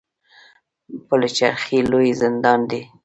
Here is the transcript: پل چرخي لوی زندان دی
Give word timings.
پل 1.07 1.21
چرخي 1.37 1.79
لوی 1.91 2.09
زندان 2.21 2.59
دی 2.69 2.81